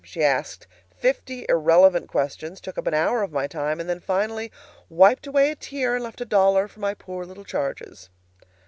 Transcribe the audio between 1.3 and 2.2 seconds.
irrelevant